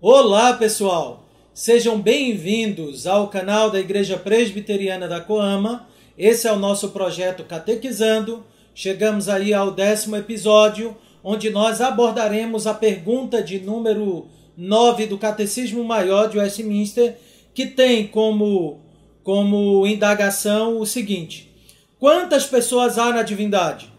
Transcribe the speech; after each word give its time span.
Olá, 0.00 0.52
pessoal! 0.52 1.28
Sejam 1.52 2.00
bem-vindos 2.00 3.04
ao 3.04 3.26
canal 3.26 3.68
da 3.68 3.80
Igreja 3.80 4.16
Presbiteriana 4.16 5.08
da 5.08 5.20
Coama. 5.20 5.88
Esse 6.16 6.46
é 6.46 6.52
o 6.52 6.56
nosso 6.56 6.90
projeto 6.90 7.42
Catequizando. 7.42 8.46
Chegamos 8.72 9.28
aí 9.28 9.52
ao 9.52 9.72
décimo 9.72 10.14
episódio, 10.14 10.96
onde 11.20 11.50
nós 11.50 11.80
abordaremos 11.80 12.64
a 12.64 12.74
pergunta 12.74 13.42
de 13.42 13.58
número 13.58 14.28
9 14.56 15.06
do 15.06 15.18
Catecismo 15.18 15.82
Maior 15.82 16.28
de 16.28 16.38
Westminster, 16.38 17.16
que 17.52 17.66
tem 17.66 18.06
como, 18.06 18.78
como 19.24 19.84
indagação 19.84 20.78
o 20.78 20.86
seguinte: 20.86 21.52
Quantas 21.98 22.46
pessoas 22.46 22.98
há 22.98 23.12
na 23.12 23.24
divindade? 23.24 23.92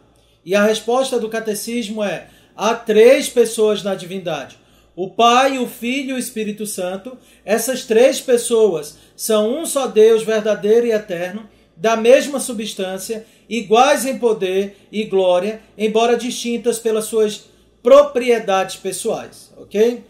E 0.45 0.55
a 0.55 0.63
resposta 0.63 1.19
do 1.19 1.27
catecismo 1.27 2.01
é: 2.01 2.29
há 2.55 2.73
três 2.73 3.27
pessoas 3.27 3.83
na 3.83 3.95
divindade 3.95 4.57
o 5.01 5.09
Pai, 5.09 5.57
o 5.57 5.65
Filho 5.65 6.09
e 6.09 6.13
o 6.15 6.17
Espírito 6.17 6.65
Santo, 6.65 7.17
essas 7.45 7.85
três 7.85 8.19
pessoas 8.19 8.97
são 9.15 9.57
um 9.57 9.65
só 9.65 9.87
Deus 9.87 10.23
verdadeiro 10.23 10.87
e 10.87 10.91
eterno, 10.91 11.49
da 11.73 11.95
mesma 11.95 12.37
substância, 12.37 13.25
iguais 13.47 14.05
em 14.05 14.19
poder 14.19 14.75
e 14.91 15.05
glória, 15.05 15.61
embora 15.77 16.17
distintas 16.17 16.79
pelas 16.79 17.05
suas 17.05 17.45
propriedades 17.81 18.75
pessoais, 18.75 19.53
ok? 19.55 20.03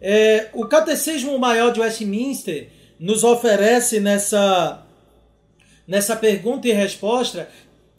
É, 0.00 0.48
o 0.54 0.64
Catecismo 0.64 1.38
Maior 1.38 1.70
de 1.70 1.80
Westminster 1.80 2.70
nos 2.98 3.22
oferece 3.22 4.00
nessa 4.00 4.86
nessa 5.86 6.16
pergunta 6.16 6.66
e 6.66 6.72
resposta 6.72 7.46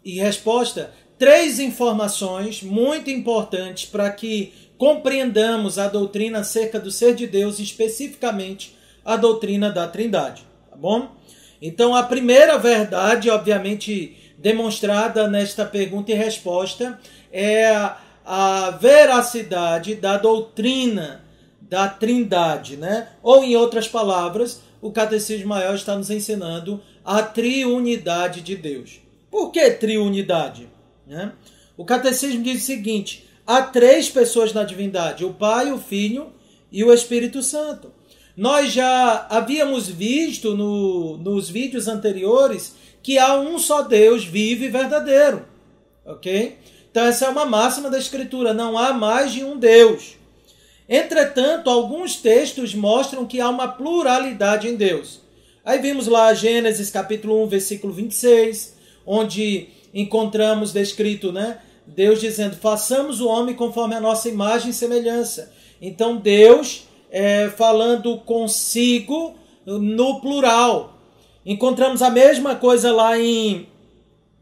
e 0.04 0.20
resposta 0.20 0.92
três 1.20 1.60
informações 1.60 2.64
muito 2.64 3.12
importantes 3.12 3.86
para 3.86 4.10
que 4.10 4.52
compreendamos 4.82 5.78
a 5.78 5.88
doutrina 5.88 6.40
acerca 6.40 6.80
do 6.80 6.90
ser 6.90 7.14
de 7.14 7.28
Deus, 7.28 7.60
especificamente 7.60 8.76
a 9.06 9.16
doutrina 9.16 9.70
da 9.70 9.88
Trindade, 9.88 10.44
tá 10.72 10.76
bom? 10.76 11.12
Então, 11.62 11.94
a 11.94 12.02
primeira 12.02 12.58
verdade, 12.58 13.30
obviamente 13.30 14.34
demonstrada 14.40 15.28
nesta 15.28 15.66
pergunta 15.66 16.12
e 16.12 16.16
resposta, 16.16 17.00
é 17.32 17.72
a, 18.26 18.72
veracidade 18.82 19.94
da 19.94 20.18
doutrina 20.18 21.24
da 21.62 21.88
Trindade, 21.88 22.76
né? 22.76 23.10
Ou 23.22 23.44
em 23.44 23.56
outras 23.56 23.88
palavras, 23.88 24.64
o 24.82 24.92
Catecismo 24.92 25.50
Maior 25.50 25.76
está 25.76 25.96
nos 25.96 26.10
ensinando 26.10 26.82
a 27.06 27.22
triunidade 27.22 28.42
de 28.42 28.56
Deus. 28.56 29.00
Por 29.30 29.52
que 29.52 29.70
triunidade? 29.70 30.68
Né? 31.06 31.34
O 31.78 31.86
Catecismo 31.86 32.42
diz 32.42 32.64
o 32.64 32.66
seguinte: 32.66 33.30
há 33.52 33.62
três 33.64 34.10
pessoas 34.10 34.54
na 34.54 34.64
divindade: 34.64 35.26
o 35.26 35.34
Pai, 35.34 35.72
o 35.72 35.78
Filho 35.78 36.32
e 36.72 36.84
o 36.84 36.94
Espírito 36.94 37.44
Santo. 37.44 37.92
Nós 38.36 38.72
já 38.72 39.28
havíamos 39.30 39.90
visto 39.90 40.56
no, 40.56 41.18
nos 41.18 41.50
vídeos 41.50 41.88
anteriores 41.88 42.74
que 43.04 43.18
há 43.18 43.38
um 43.38 43.60
só 43.60 43.82
Deus 43.82 44.24
vivo 44.24 44.64
e 44.64 44.70
verdadeiro. 44.70 45.46
Ok? 46.06 46.58
Então, 46.90 47.06
essa 47.06 47.26
é 47.26 47.30
uma 47.30 47.46
máxima 47.46 47.90
da 47.90 48.00
Escritura: 48.00 48.54
não 48.54 48.78
há 48.78 48.94
mais 48.94 49.34
de 49.34 49.44
um 49.44 49.58
Deus. 49.58 50.16
Entretanto, 50.88 51.70
alguns 51.70 52.16
textos 52.16 52.74
mostram 52.74 53.26
que 53.26 53.40
há 53.40 53.50
uma 53.50 53.68
pluralidade 53.68 54.68
em 54.68 54.76
Deus. 54.76 55.22
Aí 55.64 55.80
vimos 55.80 56.08
lá 56.08 56.34
Gênesis 56.34 56.90
capítulo 56.90 57.44
1, 57.44 57.48
versículo 57.48 57.94
26, 57.94 58.76
onde 59.06 59.70
encontramos 59.94 60.74
descrito, 60.74 61.32
né? 61.32 61.60
Deus 61.86 62.20
dizendo: 62.20 62.56
façamos 62.56 63.22
o 63.22 63.28
homem 63.28 63.56
conforme 63.56 63.96
a 63.96 64.02
nossa 64.02 64.30
imagem 64.30 64.72
e 64.72 64.74
semelhança. 64.74 65.52
Então, 65.82 66.18
Deus 66.18 66.88
é, 67.10 67.50
falando 67.50 68.18
consigo 68.20 69.36
no 69.66 70.22
plural. 70.22 70.98
Encontramos 71.46 72.02
a 72.02 72.10
mesma 72.10 72.56
coisa 72.56 72.92
lá 72.92 73.20
em, 73.20 73.68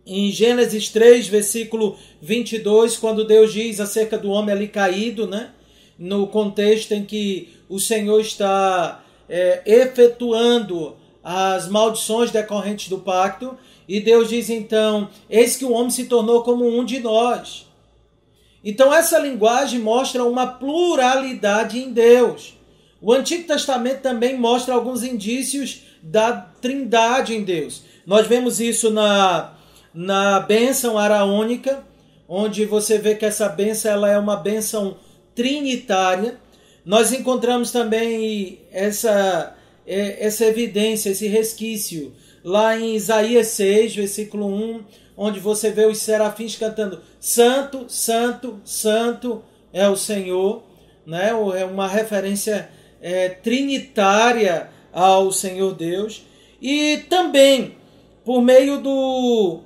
em 0.05 0.31
Gênesis 0.31 0.89
3, 0.89 1.27
versículo 1.27 1.97
22, 2.21 2.97
quando 2.97 3.25
Deus 3.25 3.53
diz 3.53 3.79
acerca 3.79 4.17
do 4.17 4.29
homem 4.29 4.53
ali 4.53 4.67
caído, 4.67 5.27
né? 5.27 5.51
no 5.99 6.27
contexto 6.27 6.93
em 6.93 7.03
que 7.03 7.49
o 7.67 7.77
Senhor 7.77 8.21
está 8.21 9.03
é, 9.27 9.61
efetuando 9.65 10.95
as 11.21 11.67
maldições 11.67 12.31
decorrentes 12.31 12.87
do 12.87 12.99
pacto. 12.99 13.57
E 13.89 13.99
Deus 13.99 14.29
diz 14.29 14.51
então: 14.51 15.09
Eis 15.27 15.57
que 15.57 15.65
o 15.65 15.71
homem 15.71 15.89
se 15.89 16.05
tornou 16.05 16.43
como 16.43 16.63
um 16.63 16.85
de 16.85 16.99
nós. 16.99 17.65
Então, 18.63 18.93
essa 18.93 19.17
linguagem 19.17 19.79
mostra 19.79 20.23
uma 20.23 20.45
pluralidade 20.45 21.79
em 21.79 21.91
Deus. 21.91 22.55
O 23.01 23.11
Antigo 23.11 23.47
Testamento 23.47 24.01
também 24.01 24.37
mostra 24.37 24.75
alguns 24.75 25.01
indícios 25.01 25.81
da 26.03 26.33
trindade 26.33 27.33
em 27.33 27.43
Deus. 27.43 27.81
Nós 28.05 28.27
vemos 28.27 28.59
isso 28.59 28.91
na, 28.91 29.55
na 29.91 30.39
bênção 30.41 30.95
araônica, 30.95 31.83
onde 32.27 32.65
você 32.65 32.99
vê 32.99 33.15
que 33.15 33.25
essa 33.25 33.49
bênção 33.49 33.91
ela 33.91 34.11
é 34.11 34.19
uma 34.19 34.35
bênção 34.35 34.97
trinitária. 35.33 36.37
Nós 36.85 37.11
encontramos 37.11 37.71
também 37.71 38.59
essa 38.71 39.55
essa 39.91 40.45
evidência, 40.45 41.09
esse 41.09 41.27
resquício, 41.27 42.13
lá 42.43 42.77
em 42.77 42.95
Isaías 42.95 43.47
6, 43.47 43.95
versículo 43.95 44.47
1, 44.47 44.83
onde 45.17 45.39
você 45.39 45.71
vê 45.71 45.85
os 45.85 45.99
serafins 45.99 46.55
cantando 46.55 47.01
Santo, 47.19 47.85
Santo, 47.87 48.59
Santo 48.63 49.43
é 49.73 49.87
o 49.87 49.95
Senhor, 49.95 50.63
né? 51.05 51.29
é 51.29 51.65
uma 51.65 51.87
referência 51.87 52.69
é, 53.01 53.29
trinitária 53.29 54.69
ao 54.91 55.31
Senhor 55.31 55.73
Deus, 55.73 56.25
e 56.61 56.97
também 57.09 57.75
por 58.23 58.41
meio 58.41 58.81
do, 58.81 59.59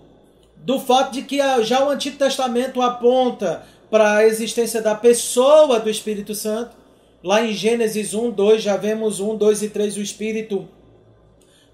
do 0.57 0.79
fato 0.79 1.13
de 1.13 1.21
que 1.21 1.39
já 1.63 1.85
o 1.85 1.89
Antigo 1.89 2.17
Testamento 2.17 2.81
aponta 2.81 3.63
para 3.89 4.17
a 4.17 4.25
existência 4.25 4.81
da 4.81 4.95
pessoa 4.95 5.79
do 5.79 5.89
Espírito 5.89 6.33
Santo, 6.33 6.83
Lá 7.23 7.41
em 7.41 7.53
Gênesis 7.53 8.13
1, 8.13 8.31
2, 8.31 8.61
já 8.61 8.75
vemos 8.75 9.21
1, 9.21 9.37
2 9.37 9.63
e 9.63 9.69
3 9.69 9.95
o 9.95 10.01
Espírito 10.01 10.67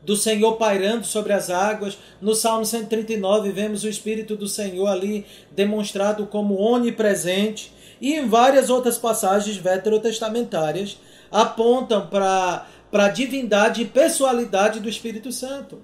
do 0.02 0.16
Senhor 0.16 0.54
pairando 0.58 1.06
sobre 1.06 1.34
as 1.34 1.50
águas. 1.50 1.98
No 2.22 2.34
Salmo 2.34 2.66
139, 2.66 3.52
vemos 3.52 3.84
o 3.84 3.90
Espírito 3.90 4.36
do 4.36 4.48
Senhor 4.48 4.88
ali 4.88 5.26
demonstrado 5.52 6.26
como 6.26 6.60
onipresente. 6.60 7.72
E 8.02 8.14
em 8.14 8.28
várias 8.28 8.70
outras 8.70 8.98
passagens 8.98 9.58
veterotestamentárias 9.58 10.98
apontam 11.32 12.08
para 12.08 12.66
a 12.92 13.08
divindade 13.10 13.82
e 13.82 13.86
pessoalidade 13.86 14.80
do 14.80 14.90
Espírito 14.90 15.32
Santo. 15.32 15.82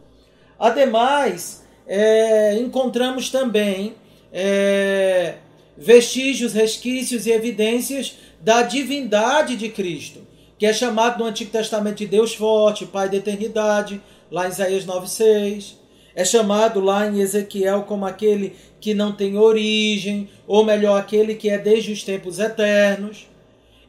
Ademais, 0.57 1.63
é, 1.85 2.57
encontramos 2.57 3.29
também 3.29 3.95
é, 4.31 5.35
vestígios, 5.77 6.53
resquícios 6.53 7.25
e 7.25 7.31
evidências 7.31 8.17
da 8.41 8.61
divindade 8.61 9.55
de 9.55 9.69
Cristo, 9.69 10.25
que 10.57 10.65
é 10.65 10.73
chamado 10.73 11.19
no 11.19 11.25
Antigo 11.25 11.51
Testamento 11.51 11.97
de 11.97 12.07
Deus 12.07 12.33
forte, 12.33 12.85
Pai 12.85 13.09
da 13.09 13.17
eternidade, 13.17 14.01
lá 14.31 14.47
em 14.47 14.49
Isaías 14.49 14.85
9,6. 14.85 15.73
É 16.15 16.23
chamado 16.23 16.79
lá 16.79 17.07
em 17.07 17.19
Ezequiel 17.19 17.83
como 17.83 18.05
aquele 18.05 18.55
que 18.79 18.93
não 18.93 19.11
tem 19.11 19.37
origem, 19.37 20.29
ou 20.47 20.63
melhor, 20.63 20.97
aquele 20.97 21.35
que 21.35 21.49
é 21.49 21.57
desde 21.57 21.91
os 21.91 22.03
tempos 22.03 22.39
eternos. 22.39 23.27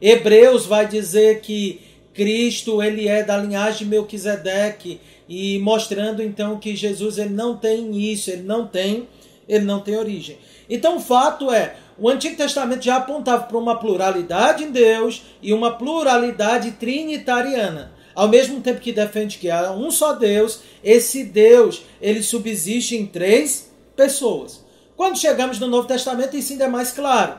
Hebreus 0.01 0.65
vai 0.65 0.87
dizer 0.87 1.39
que 1.39 1.79
Cristo 2.13 2.81
ele 2.81 3.07
é 3.07 3.23
da 3.23 3.37
linhagem 3.37 3.79
de 3.79 3.85
Melquisedeque 3.85 4.99
e 5.29 5.59
mostrando 5.59 6.21
então 6.21 6.59
que 6.59 6.75
Jesus 6.75 7.17
ele 7.17 7.33
não 7.33 7.55
tem 7.55 7.85
início, 7.85 8.33
ele 8.33 8.43
não 8.43 8.67
tem, 8.67 9.07
ele 9.47 9.63
não 9.63 9.79
tem 9.79 9.95
origem. 9.95 10.37
Então 10.69 10.97
o 10.97 10.99
fato 10.99 11.51
é, 11.51 11.75
o 11.99 12.09
Antigo 12.09 12.37
Testamento 12.37 12.83
já 12.83 12.97
apontava 12.97 13.43
para 13.43 13.57
uma 13.57 13.79
pluralidade 13.79 14.63
em 14.63 14.71
Deus 14.71 15.23
e 15.41 15.53
uma 15.53 15.77
pluralidade 15.77 16.71
trinitariana. 16.71 17.91
Ao 18.13 18.27
mesmo 18.27 18.61
tempo 18.61 18.79
que 18.79 18.91
defende 18.91 19.37
que 19.37 19.49
há 19.49 19.71
um 19.71 19.91
só 19.91 20.13
Deus, 20.13 20.61
esse 20.83 21.23
Deus 21.23 21.83
ele 22.01 22.23
subsiste 22.23 22.95
em 22.95 23.05
três 23.05 23.71
pessoas. 23.95 24.65
Quando 24.95 25.19
chegamos 25.19 25.59
no 25.59 25.67
Novo 25.67 25.87
Testamento, 25.87 26.35
isso 26.35 26.53
ainda 26.53 26.65
é 26.65 26.69
mais 26.69 26.91
claro. 26.91 27.35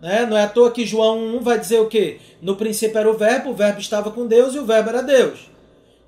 Né? 0.00 0.26
Não 0.26 0.36
é 0.36 0.44
à 0.44 0.48
toa 0.48 0.70
que 0.70 0.86
João 0.86 1.36
1 1.36 1.40
vai 1.40 1.58
dizer 1.58 1.80
o 1.80 1.88
quê? 1.88 2.18
No 2.40 2.56
princípio 2.56 2.98
era 2.98 3.10
o 3.10 3.16
Verbo, 3.16 3.50
o 3.50 3.54
Verbo 3.54 3.80
estava 3.80 4.10
com 4.10 4.26
Deus 4.26 4.54
e 4.54 4.58
o 4.58 4.66
Verbo 4.66 4.88
era 4.88 5.02
Deus. 5.02 5.50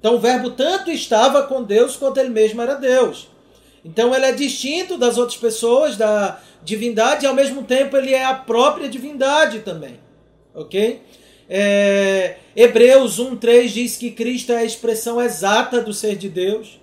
Então 0.00 0.16
o 0.16 0.20
Verbo 0.20 0.50
tanto 0.50 0.90
estava 0.90 1.44
com 1.44 1.62
Deus 1.62 1.94
quanto 1.96 2.18
ele 2.18 2.30
mesmo 2.30 2.60
era 2.60 2.74
Deus. 2.74 3.28
Então 3.84 4.14
ele 4.14 4.26
é 4.26 4.32
distinto 4.32 4.96
das 4.96 5.18
outras 5.18 5.38
pessoas, 5.38 5.96
da 5.96 6.40
divindade, 6.62 7.24
e 7.24 7.28
ao 7.28 7.34
mesmo 7.34 7.64
tempo 7.64 7.96
ele 7.96 8.14
é 8.14 8.24
a 8.24 8.34
própria 8.34 8.88
divindade 8.88 9.60
também. 9.60 9.98
Ok? 10.54 11.00
É, 11.48 12.36
Hebreus 12.54 13.18
1,3 13.18 13.68
diz 13.68 13.96
que 13.96 14.10
Cristo 14.10 14.52
é 14.52 14.58
a 14.58 14.64
expressão 14.64 15.20
exata 15.20 15.80
do 15.80 15.92
ser 15.92 16.16
de 16.16 16.28
Deus. 16.28 16.80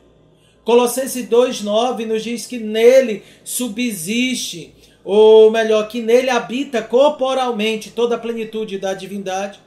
Colossenses 0.64 1.28
2,9 1.28 2.06
nos 2.06 2.24
diz 2.24 2.46
que 2.46 2.60
nele 2.60 3.24
subsiste, 3.44 4.74
ou 5.04 5.50
melhor, 5.50 5.88
que 5.88 6.02
nele 6.02 6.30
habita 6.30 6.82
corporalmente 6.82 7.90
toda 7.90 8.16
a 8.16 8.20
plenitude 8.20 8.78
da 8.78 8.94
divindade. 8.94 9.60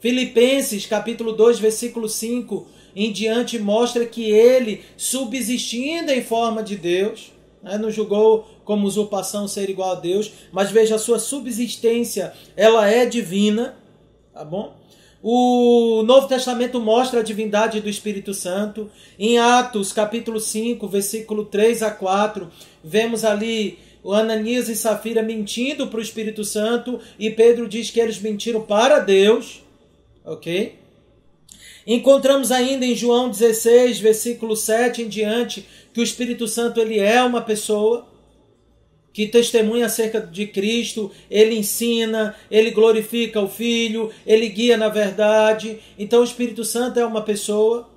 Filipenses 0.00 0.86
capítulo 0.86 1.32
2, 1.32 1.58
versículo 1.58 2.08
5 2.08 2.66
em 2.94 3.12
diante 3.12 3.58
mostra 3.58 4.04
que 4.06 4.30
ele, 4.30 4.82
subsistindo 4.96 6.10
em 6.10 6.22
forma 6.22 6.62
de 6.62 6.76
Deus, 6.76 7.32
né, 7.62 7.78
não 7.78 7.90
julgou 7.90 8.46
como 8.64 8.86
usurpação 8.86 9.48
ser 9.48 9.68
igual 9.68 9.92
a 9.92 10.00
Deus, 10.00 10.32
mas 10.52 10.70
veja 10.70 10.94
a 10.96 10.98
sua 10.98 11.18
subsistência, 11.18 12.32
ela 12.56 12.88
é 12.88 13.04
divina, 13.06 13.76
tá 14.32 14.44
bom? 14.44 14.80
O 15.22 16.02
Novo 16.04 16.26
Testamento 16.26 16.80
mostra 16.80 17.20
a 17.20 17.22
divindade 17.22 17.80
do 17.80 17.90
Espírito 17.90 18.32
Santo. 18.32 18.90
Em 19.18 19.38
Atos, 19.38 19.92
capítulo 19.92 20.40
5, 20.40 20.88
versículo 20.88 21.44
3 21.44 21.82
a 21.82 21.90
4, 21.90 22.50
vemos 22.82 23.22
ali 23.22 23.78
o 24.02 24.14
Ananias 24.14 24.70
e 24.70 24.76
Safira 24.76 25.22
mentindo 25.22 25.86
para 25.88 25.98
o 25.98 26.02
Espírito 26.02 26.42
Santo 26.42 26.98
e 27.18 27.28
Pedro 27.28 27.68
diz 27.68 27.90
que 27.90 28.00
eles 28.00 28.18
mentiram 28.18 28.62
para 28.62 28.98
Deus, 28.98 29.62
ok? 30.24 30.79
Encontramos 31.86 32.52
ainda 32.52 32.84
em 32.84 32.94
João 32.94 33.30
16, 33.30 33.98
versículo 33.98 34.56
7 34.56 35.02
em 35.02 35.08
diante, 35.08 35.66
que 35.92 36.00
o 36.00 36.04
Espírito 36.04 36.46
Santo 36.46 36.80
ele 36.80 36.98
é 36.98 37.22
uma 37.22 37.40
pessoa 37.40 38.08
que 39.12 39.26
testemunha 39.26 39.86
acerca 39.86 40.20
de 40.20 40.46
Cristo, 40.46 41.10
ele 41.30 41.56
ensina, 41.56 42.34
ele 42.50 42.70
glorifica 42.70 43.40
o 43.40 43.48
Filho, 43.48 44.10
ele 44.24 44.48
guia 44.48 44.76
na 44.76 44.88
verdade. 44.88 45.78
Então 45.98 46.20
o 46.20 46.24
Espírito 46.24 46.64
Santo 46.64 47.00
é 47.00 47.04
uma 47.04 47.22
pessoa 47.22 47.90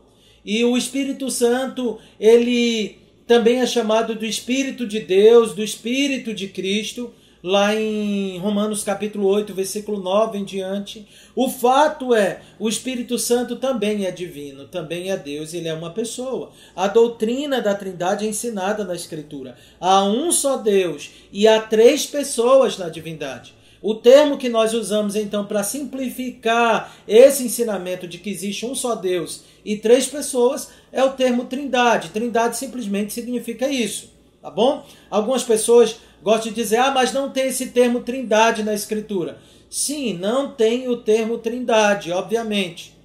e 0.43 0.63
o 0.65 0.75
Espírito 0.75 1.29
Santo, 1.29 1.99
ele 2.19 2.97
também 3.25 3.61
é 3.61 3.65
chamado 3.65 4.15
do 4.15 4.25
Espírito 4.25 4.85
de 4.85 4.99
Deus, 4.99 5.53
do 5.53 5.63
Espírito 5.63 6.33
de 6.33 6.47
Cristo 6.47 7.13
lá 7.43 7.75
em 7.75 8.37
Romanos 8.39 8.83
capítulo 8.83 9.27
8, 9.27 9.53
versículo 9.53 10.01
9 10.01 10.37
em 10.37 10.45
diante. 10.45 11.05
O 11.35 11.49
fato 11.49 12.15
é, 12.15 12.39
o 12.57 12.69
Espírito 12.69 13.19
Santo 13.19 13.57
também 13.57 14.05
é 14.05 14.11
divino, 14.11 14.65
também 14.65 15.11
é 15.11 15.17
Deus, 15.17 15.53
ele 15.53 15.67
é 15.67 15.73
uma 15.73 15.89
pessoa. 15.89 16.51
A 16.73 16.87
doutrina 16.87 17.61
da 17.61 17.75
Trindade 17.75 18.25
é 18.25 18.29
ensinada 18.29 18.85
na 18.85 18.95
Escritura. 18.95 19.57
Há 19.77 20.05
um 20.05 20.31
só 20.31 20.55
Deus 20.55 21.11
e 21.33 21.45
há 21.45 21.59
três 21.59 22.05
pessoas 22.05 22.77
na 22.77 22.87
divindade. 22.87 23.53
O 23.81 23.95
termo 23.95 24.37
que 24.37 24.47
nós 24.47 24.73
usamos 24.73 25.13
então 25.13 25.45
para 25.45 25.61
simplificar 25.61 26.95
esse 27.05 27.43
ensinamento 27.43 28.07
de 28.07 28.17
que 28.17 28.29
existe 28.29 28.65
um 28.65 28.73
só 28.73 28.95
Deus 28.95 29.41
e 29.65 29.75
três 29.75 30.07
pessoas 30.07 30.69
é 30.89 31.03
o 31.03 31.11
termo 31.11 31.43
Trindade. 31.43 32.07
Trindade 32.11 32.55
simplesmente 32.55 33.11
significa 33.11 33.67
isso, 33.67 34.09
tá 34.41 34.49
bom? 34.49 34.85
Algumas 35.11 35.43
pessoas 35.43 35.97
Gosto 36.23 36.49
de 36.49 36.55
dizer, 36.55 36.77
ah, 36.77 36.89
mas 36.89 37.11
não 37.11 37.29
tem 37.29 37.47
esse 37.47 37.67
termo 37.67 37.99
trindade 37.99 38.63
na 38.63 38.73
escritura. 38.73 39.37
Sim, 39.69 40.13
não 40.13 40.49
tem 40.49 40.87
o 40.87 40.95
termo 40.95 41.37
trindade, 41.37 42.13
obviamente. 42.13 42.95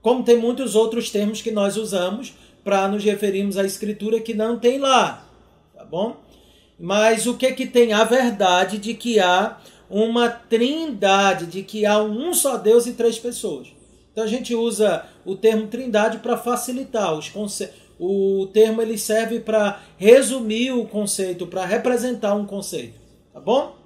Como 0.00 0.22
tem 0.22 0.36
muitos 0.36 0.76
outros 0.76 1.10
termos 1.10 1.42
que 1.42 1.50
nós 1.50 1.76
usamos 1.76 2.32
para 2.62 2.86
nos 2.86 3.02
referirmos 3.02 3.58
à 3.58 3.64
escritura 3.64 4.20
que 4.20 4.34
não 4.34 4.56
tem 4.56 4.78
lá, 4.78 5.26
tá 5.74 5.84
bom? 5.84 6.16
Mas 6.78 7.26
o 7.26 7.36
que 7.36 7.46
é 7.46 7.52
que 7.52 7.66
tem? 7.66 7.92
A 7.92 8.04
verdade 8.04 8.78
de 8.78 8.94
que 8.94 9.18
há 9.18 9.58
uma 9.90 10.28
trindade, 10.28 11.46
de 11.46 11.62
que 11.64 11.84
há 11.84 12.00
um 12.00 12.32
só 12.32 12.56
Deus 12.56 12.86
e 12.86 12.92
três 12.92 13.18
pessoas. 13.18 13.68
Então 14.12 14.22
a 14.22 14.28
gente 14.28 14.54
usa 14.54 15.04
o 15.24 15.34
termo 15.34 15.66
trindade 15.66 16.18
para 16.18 16.36
facilitar 16.36 17.18
os 17.18 17.28
conceitos 17.28 17.79
o 18.00 18.46
termo 18.46 18.80
ele 18.80 18.96
serve 18.96 19.40
para 19.40 19.78
resumir 19.98 20.72
o 20.72 20.86
conceito, 20.86 21.46
para 21.46 21.66
representar 21.66 22.34
um 22.34 22.46
conceito, 22.46 22.98
tá 23.30 23.38
bom? 23.38 23.76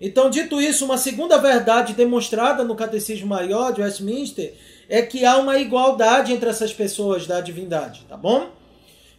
Então, 0.00 0.28
dito 0.28 0.60
isso, 0.60 0.84
uma 0.84 0.98
segunda 0.98 1.38
verdade 1.38 1.94
demonstrada 1.94 2.64
no 2.64 2.74
Catecismo 2.74 3.28
Maior 3.28 3.72
de 3.72 3.80
Westminster 3.80 4.52
é 4.88 5.00
que 5.00 5.24
há 5.24 5.36
uma 5.38 5.58
igualdade 5.58 6.32
entre 6.32 6.50
essas 6.50 6.72
pessoas 6.72 7.24
da 7.24 7.40
divindade, 7.40 8.04
tá 8.08 8.16
bom? 8.16 8.50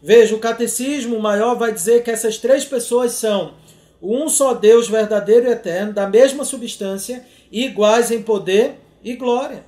Veja, 0.04 0.36
o 0.36 0.40
Catecismo 0.40 1.18
Maior 1.22 1.56
vai 1.56 1.74
dizer 1.74 2.04
que 2.04 2.12
essas 2.12 2.38
três 2.38 2.66
pessoas 2.66 3.14
são 3.14 3.54
um 4.02 4.28
só 4.28 4.54
Deus 4.54 4.90
verdadeiro 4.90 5.48
e 5.48 5.52
eterno, 5.52 5.94
da 5.94 6.08
mesma 6.08 6.44
substância, 6.44 7.26
iguais 7.50 8.12
em 8.12 8.22
poder 8.22 8.76
e 9.02 9.16
glória. 9.16 9.64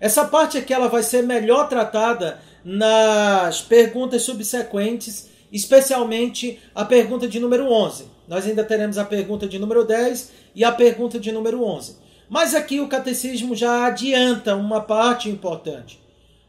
Essa 0.00 0.24
parte 0.24 0.58
aqui 0.58 0.74
ela 0.74 0.88
vai 0.88 1.02
ser 1.04 1.22
melhor 1.22 1.68
tratada 1.68 2.40
nas 2.64 3.62
perguntas 3.62 4.22
subsequentes, 4.22 5.28
especialmente 5.52 6.60
a 6.74 6.84
pergunta 6.84 7.26
de 7.28 7.38
número 7.38 7.70
11. 7.70 8.04
Nós 8.26 8.46
ainda 8.46 8.64
teremos 8.64 8.98
a 8.98 9.04
pergunta 9.04 9.46
de 9.46 9.58
número 9.58 9.84
10 9.84 10.32
e 10.54 10.64
a 10.64 10.72
pergunta 10.72 11.18
de 11.18 11.32
número 11.32 11.64
11. 11.64 11.96
Mas 12.28 12.54
aqui 12.54 12.80
o 12.80 12.88
catecismo 12.88 13.56
já 13.56 13.86
adianta 13.86 14.54
uma 14.54 14.82
parte 14.82 15.30
importante. 15.30 15.98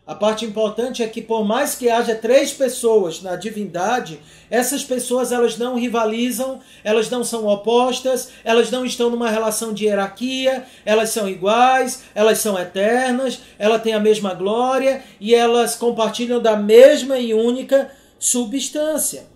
A 0.09 0.15
parte 0.15 0.43
importante 0.43 1.03
é 1.03 1.07
que 1.07 1.21
por 1.21 1.45
mais 1.45 1.75
que 1.75 1.87
haja 1.87 2.15
três 2.15 2.51
pessoas 2.51 3.21
na 3.21 3.35
divindade, 3.35 4.19
essas 4.49 4.83
pessoas 4.83 5.31
elas 5.31 5.55
não 5.55 5.75
rivalizam, 5.75 6.59
elas 6.83 7.11
não 7.11 7.23
são 7.23 7.45
opostas, 7.45 8.31
elas 8.43 8.71
não 8.71 8.83
estão 8.83 9.11
numa 9.11 9.29
relação 9.29 9.71
de 9.71 9.85
hierarquia, 9.85 10.65
elas 10.83 11.11
são 11.11 11.29
iguais, 11.29 12.05
elas 12.15 12.39
são 12.39 12.57
eternas, 12.57 13.39
elas 13.59 13.83
têm 13.83 13.93
a 13.93 13.99
mesma 13.99 14.33
glória 14.33 15.03
e 15.19 15.35
elas 15.35 15.75
compartilham 15.75 16.41
da 16.41 16.57
mesma 16.57 17.19
e 17.19 17.31
única 17.31 17.91
substância. 18.17 19.27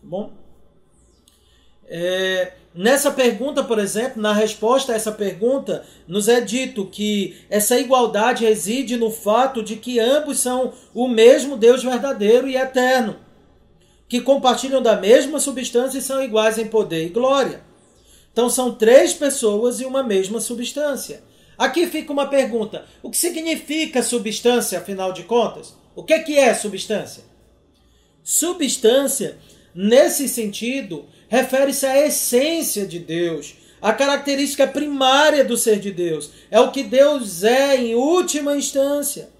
Bom, 0.00 0.34
é, 1.88 2.52
Nessa 2.74 3.10
pergunta, 3.10 3.62
por 3.62 3.78
exemplo, 3.78 4.20
na 4.20 4.32
resposta 4.32 4.92
a 4.92 4.96
essa 4.96 5.12
pergunta, 5.12 5.84
nos 6.08 6.26
é 6.26 6.40
dito 6.40 6.86
que 6.86 7.36
essa 7.50 7.78
igualdade 7.78 8.44
reside 8.44 8.96
no 8.96 9.10
fato 9.10 9.62
de 9.62 9.76
que 9.76 10.00
ambos 10.00 10.40
são 10.40 10.72
o 10.94 11.06
mesmo 11.06 11.58
Deus 11.58 11.82
verdadeiro 11.82 12.48
e 12.48 12.56
eterno, 12.56 13.16
que 14.08 14.22
compartilham 14.22 14.80
da 14.80 14.96
mesma 14.96 15.38
substância 15.38 15.98
e 15.98 16.02
são 16.02 16.22
iguais 16.22 16.56
em 16.56 16.66
poder 16.66 17.04
e 17.04 17.10
glória. 17.10 17.60
Então 18.32 18.48
são 18.48 18.72
três 18.74 19.12
pessoas 19.12 19.80
e 19.80 19.84
uma 19.84 20.02
mesma 20.02 20.40
substância. 20.40 21.22
Aqui 21.58 21.86
fica 21.86 22.10
uma 22.10 22.26
pergunta: 22.26 22.86
o 23.02 23.10
que 23.10 23.18
significa 23.18 24.02
substância, 24.02 24.78
afinal 24.78 25.12
de 25.12 25.24
contas? 25.24 25.76
O 25.94 26.02
que 26.02 26.14
é, 26.14 26.18
que 26.20 26.38
é 26.38 26.54
substância? 26.54 27.22
Substância, 28.24 29.36
nesse 29.74 30.26
sentido, 30.26 31.04
refere-se 31.32 31.86
à 31.86 32.06
essência 32.06 32.86
de 32.86 32.98
Deus, 32.98 33.54
à 33.80 33.90
característica 33.90 34.66
primária 34.66 35.42
do 35.42 35.56
ser 35.56 35.80
de 35.80 35.90
Deus. 35.90 36.30
É 36.50 36.60
o 36.60 36.70
que 36.70 36.82
Deus 36.82 37.42
é 37.42 37.74
em 37.74 37.94
última 37.94 38.54
instância. 38.54 39.30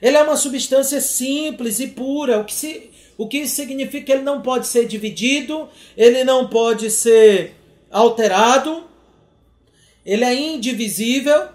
Ele 0.00 0.16
é 0.16 0.22
uma 0.22 0.38
substância 0.38 0.98
simples 0.98 1.78
e 1.78 1.88
pura, 1.88 2.40
o 2.40 2.46
que, 2.46 2.54
se, 2.54 2.90
o 3.18 3.28
que 3.28 3.46
significa 3.46 4.06
que 4.06 4.12
ele 4.12 4.22
não 4.22 4.40
pode 4.40 4.66
ser 4.66 4.86
dividido, 4.86 5.68
ele 5.94 6.24
não 6.24 6.48
pode 6.48 6.90
ser 6.90 7.54
alterado, 7.90 8.84
ele 10.06 10.24
é 10.24 10.34
indivisível, 10.34 11.48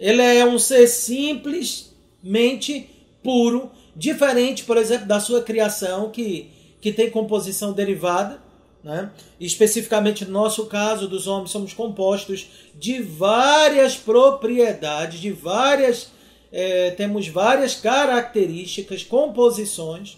ele 0.00 0.20
é 0.20 0.44
um 0.44 0.58
ser 0.58 0.88
simplesmente 0.88 2.90
puro, 3.22 3.70
diferente, 3.94 4.64
por 4.64 4.76
exemplo, 4.76 5.06
da 5.06 5.20
sua 5.20 5.42
criação, 5.42 6.10
que, 6.10 6.50
que 6.80 6.90
tem 6.90 7.08
composição 7.08 7.72
derivada. 7.72 8.47
Né? 8.82 9.10
Especificamente 9.40 10.24
no 10.24 10.30
nosso 10.30 10.66
caso 10.66 11.08
dos 11.08 11.26
homens, 11.26 11.50
somos 11.50 11.72
compostos 11.72 12.48
de 12.74 13.02
várias 13.02 13.96
propriedades, 13.96 15.20
de 15.20 15.32
várias. 15.32 16.10
É, 16.50 16.92
temos 16.92 17.28
várias 17.28 17.74
características, 17.74 19.02
composições. 19.02 20.16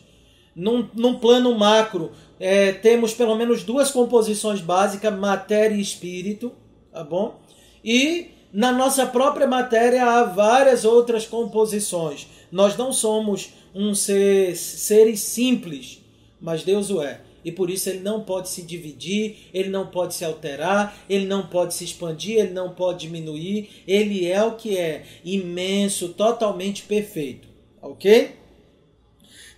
Num, 0.55 0.89
num 0.95 1.19
plano 1.19 1.57
macro, 1.57 2.13
é, 2.39 2.73
temos 2.73 3.15
pelo 3.15 3.35
menos 3.37 3.63
duas 3.63 3.91
composições 3.91 4.61
básicas, 4.61 5.15
matéria 5.15 5.75
e 5.75 5.81
espírito, 5.81 6.53
tá 6.93 7.05
bom? 7.05 7.41
E 7.85 8.31
na 8.53 8.73
nossa 8.73 9.07
própria 9.07 9.47
matéria 9.47 10.05
há 10.05 10.25
várias 10.25 10.85
outras 10.85 11.25
composições. 11.25 12.27
Nós 12.51 12.77
não 12.77 12.93
somos 12.93 13.51
um 13.75 13.95
ser, 13.95 14.57
seres 14.57 15.21
simples, 15.21 16.03
mas 16.41 16.65
Deus 16.65 16.91
o 16.91 17.01
é 17.01 17.21
e 17.45 17.51
por 17.51 17.71
isso 17.71 17.89
ele 17.89 18.01
não 18.01 18.23
pode 18.23 18.49
se 18.49 18.63
dividir, 18.63 19.49
ele 19.53 19.69
não 19.69 19.87
pode 19.87 20.15
se 20.15 20.25
alterar, 20.25 20.97
ele 21.09 21.27
não 21.27 21.47
pode 21.47 21.75
se 21.75 21.85
expandir, 21.85 22.39
ele 22.39 22.53
não 22.53 22.75
pode 22.75 23.01
diminuir, 23.01 23.83
ele 23.87 24.27
é 24.27 24.43
o 24.43 24.57
que 24.57 24.77
é, 24.77 25.05
imenso, 25.25 26.11
totalmente 26.11 26.83
perfeito. 26.83 27.49
Ok? 27.81 28.33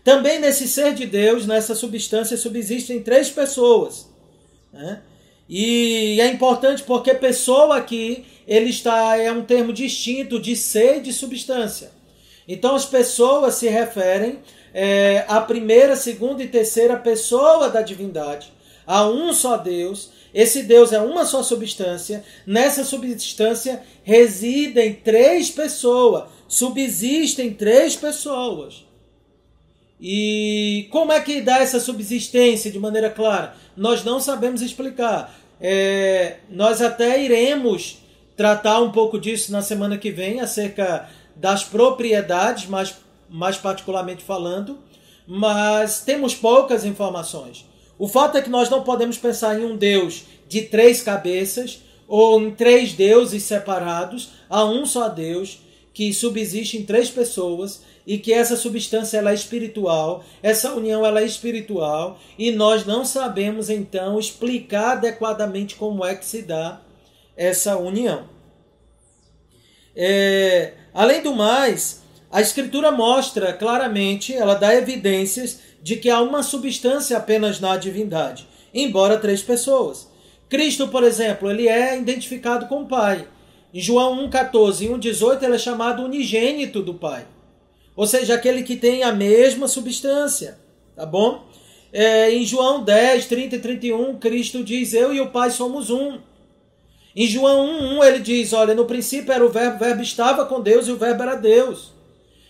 Também 0.04 0.40
nesse 0.40 0.66
ser 0.66 0.94
de 0.94 1.06
Deus, 1.06 1.46
nessa 1.46 1.74
substância, 1.74 2.36
subsistem 2.36 3.02
três 3.02 3.30
pessoas. 3.30 4.08
Né? 4.72 5.02
E 5.48 6.20
é 6.20 6.26
importante 6.28 6.82
porque 6.82 7.14
pessoa 7.14 7.76
aqui 7.76 8.24
ele 8.46 8.70
está 8.70 9.16
é 9.16 9.30
um 9.30 9.44
termo 9.44 9.72
distinto 9.72 10.40
de 10.40 10.56
ser 10.56 10.98
e 10.98 11.00
de 11.00 11.12
substância. 11.12 11.90
Então 12.46 12.75
as 12.75 12.84
pessoas 12.84 13.54
se 13.54 13.68
referem 13.68 14.40
é, 14.75 15.25
a 15.28 15.40
primeira, 15.40 15.96
segunda 15.96 16.42
e 16.42 16.49
terceira 16.49 16.96
pessoa 16.96 17.68
da 17.68 17.82
divindade. 17.82 18.52
Há 18.87 19.06
um 19.06 19.32
só 19.32 19.56
Deus, 19.56 20.11
esse 20.34 20.62
Deus 20.62 20.92
é 20.92 21.00
uma 21.00 21.25
só 21.25 21.42
substância, 21.42 22.25
nessa 22.46 22.84
substância 22.84 23.82
residem 24.02 24.94
três 24.94 25.50
pessoas, 25.50 26.25
subsistem 26.49 27.52
três 27.52 27.94
pessoas. 27.94 28.84
E 30.00 30.88
como 30.90 31.12
é 31.12 31.20
que 31.20 31.40
dá 31.40 31.58
essa 31.58 31.78
subsistência 31.78 32.72
de 32.72 32.78
maneira 32.78 33.08
clara? 33.08 33.54
Nós 33.76 34.02
não 34.02 34.18
sabemos 34.18 34.61
explicar. 34.61 35.32
É, 35.61 36.38
nós 36.50 36.82
até 36.82 37.22
iremos 37.22 37.99
tratar 38.37 38.80
um 38.80 38.90
pouco 38.90 39.16
disso 39.20 39.52
na 39.52 39.62
semana 39.62 39.96
que 39.96 40.11
vem, 40.11 40.40
acerca 40.40 41.08
das 41.36 41.64
propriedades, 41.64 42.66
mais, 42.66 42.96
mais 43.28 43.56
particularmente 43.56 44.22
falando, 44.22 44.78
mas 45.26 46.00
temos 46.00 46.34
poucas 46.34 46.84
informações. 46.84 47.64
O 47.98 48.08
fato 48.08 48.36
é 48.36 48.42
que 48.42 48.50
nós 48.50 48.68
não 48.68 48.82
podemos 48.82 49.16
pensar 49.16 49.58
em 49.58 49.64
um 49.64 49.76
Deus 49.76 50.24
de 50.48 50.62
três 50.62 51.02
cabeças 51.02 51.80
ou 52.08 52.40
em 52.40 52.50
três 52.50 52.92
deuses 52.92 53.42
separados, 53.44 54.30
há 54.50 54.64
um 54.64 54.84
só 54.84 55.08
Deus 55.08 55.60
que 55.94 56.12
subsiste 56.12 56.76
em 56.76 56.84
três 56.84 57.10
pessoas 57.10 57.82
e 58.06 58.18
que 58.18 58.32
essa 58.32 58.56
substância 58.56 59.18
ela 59.18 59.30
é 59.30 59.34
espiritual, 59.34 60.24
essa 60.42 60.74
união 60.74 61.06
ela 61.06 61.20
é 61.20 61.24
espiritual 61.24 62.18
e 62.38 62.50
nós 62.50 62.84
não 62.84 63.04
sabemos 63.04 63.70
então 63.70 64.18
explicar 64.18 64.92
adequadamente 64.92 65.76
como 65.76 66.04
é 66.04 66.14
que 66.14 66.24
se 66.24 66.42
dá 66.42 66.80
essa 67.36 67.76
união. 67.76 68.31
É, 69.94 70.72
além 70.94 71.22
do 71.22 71.34
mais, 71.34 72.02
a 72.30 72.40
Escritura 72.40 72.90
mostra 72.90 73.52
claramente, 73.52 74.34
ela 74.34 74.54
dá 74.54 74.75
evidências 74.75 75.61
de 75.82 75.96
que 75.96 76.08
há 76.08 76.20
uma 76.20 76.42
substância 76.42 77.16
apenas 77.16 77.61
na 77.61 77.76
divindade, 77.76 78.46
embora 78.72 79.18
três 79.18 79.42
pessoas. 79.42 80.08
Cristo, 80.49 80.88
por 80.88 81.02
exemplo, 81.02 81.50
ele 81.50 81.68
é 81.68 81.99
identificado 81.99 82.66
com 82.66 82.82
o 82.82 82.87
Pai. 82.87 83.26
Em 83.72 83.80
João 83.80 84.28
1,14 84.28 84.82
e 84.82 84.88
1,18 84.88 85.42
ele 85.42 85.54
é 85.54 85.58
chamado 85.58 86.02
unigênito 86.02 86.82
do 86.82 86.94
Pai. 86.94 87.26
Ou 87.96 88.06
seja, 88.06 88.34
aquele 88.34 88.62
que 88.62 88.76
tem 88.76 89.02
a 89.02 89.12
mesma 89.12 89.66
substância. 89.66 90.58
Tá 90.94 91.06
bom? 91.06 91.46
É, 91.92 92.30
em 92.30 92.44
João 92.44 92.82
10, 92.82 93.26
30 93.26 93.56
e 93.56 93.58
31, 93.58 94.18
Cristo 94.18 94.62
diz: 94.64 94.94
Eu 94.94 95.12
e 95.12 95.20
o 95.20 95.30
Pai 95.30 95.50
somos 95.50 95.90
um. 95.90 96.18
Em 97.14 97.26
João 97.26 97.66
1,1 97.99 98.04
ele 98.07 98.19
diz: 98.21 98.52
Olha, 98.52 98.75
no 98.75 98.87
princípio 98.87 99.33
era 99.33 99.45
o 99.45 99.50
Verbo, 99.50 99.76
o 99.76 99.78
Verbo 99.78 100.02
estava 100.02 100.47
com 100.47 100.61
Deus 100.61 100.88
e 100.88 100.92
o 100.92 100.97
Verbo 100.97 101.23
era 101.23 101.35
Deus. 101.35 101.92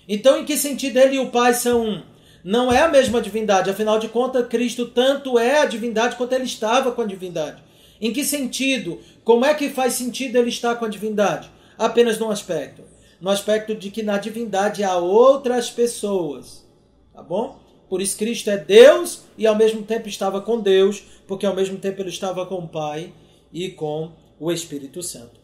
Então, 0.08 0.38
em 0.38 0.44
que 0.44 0.56
sentido 0.56 0.98
ele 0.98 1.16
e 1.16 1.18
o 1.18 1.30
Pai 1.30 1.54
são 1.54 1.84
um? 1.84 2.02
Não 2.44 2.72
é 2.72 2.80
a 2.80 2.88
mesma 2.88 3.20
divindade, 3.20 3.70
afinal 3.70 3.98
de 3.98 4.08
contas, 4.08 4.48
Cristo 4.48 4.86
tanto 4.86 5.38
é 5.38 5.60
a 5.60 5.64
divindade 5.64 6.16
quanto 6.16 6.32
ele 6.32 6.44
estava 6.44 6.90
com 6.90 7.02
a 7.02 7.06
divindade. 7.06 7.62
Em 8.00 8.12
que 8.12 8.24
sentido? 8.24 8.98
Como 9.22 9.44
é 9.44 9.54
que 9.54 9.70
faz 9.70 9.94
sentido 9.94 10.36
ele 10.36 10.48
estar 10.48 10.74
com 10.74 10.84
a 10.84 10.88
divindade? 10.88 11.48
Apenas 11.78 12.18
num 12.18 12.30
aspecto. 12.30 12.82
No 13.20 13.30
aspecto 13.30 13.76
de 13.76 13.90
que 13.90 14.02
na 14.02 14.18
divindade 14.18 14.82
há 14.82 14.96
outras 14.96 15.70
pessoas. 15.70 16.66
Tá 17.14 17.22
bom? 17.22 17.60
Por 17.88 18.02
isso 18.02 18.18
Cristo 18.18 18.50
é 18.50 18.56
Deus 18.56 19.22
e 19.38 19.46
ao 19.46 19.54
mesmo 19.54 19.82
tempo 19.82 20.08
estava 20.08 20.40
com 20.40 20.58
Deus, 20.58 21.04
porque 21.28 21.46
ao 21.46 21.54
mesmo 21.54 21.78
tempo 21.78 22.02
ele 22.02 22.08
estava 22.08 22.44
com 22.44 22.56
o 22.56 22.68
Pai 22.68 23.12
e 23.52 23.70
com 23.70 24.10
o 24.42 24.50
Espírito 24.50 25.04
Santo. 25.04 25.40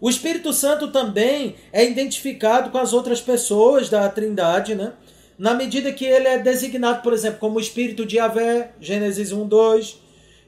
O 0.00 0.10
Espírito 0.10 0.52
Santo 0.52 0.88
também 0.90 1.54
é 1.72 1.88
identificado 1.88 2.70
com 2.70 2.78
as 2.78 2.92
outras 2.92 3.20
pessoas 3.20 3.88
da 3.88 4.08
Trindade, 4.08 4.74
né? 4.74 4.92
Na 5.38 5.54
medida 5.54 5.92
que 5.92 6.04
ele 6.04 6.26
é 6.26 6.36
designado, 6.36 7.00
por 7.00 7.12
exemplo, 7.12 7.38
como 7.38 7.58
o 7.58 7.60
Espírito 7.60 8.04
de 8.04 8.16
Yahvé, 8.16 8.72
Gênesis 8.80 9.30
1, 9.30 9.46
2, 9.46 9.98